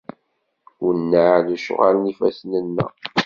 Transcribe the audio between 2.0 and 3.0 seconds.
yifassen-nneɣ.